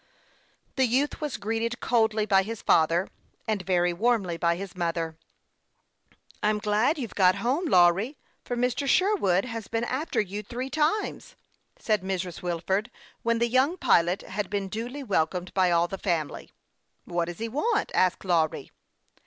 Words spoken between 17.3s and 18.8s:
he want?" asked Lawry.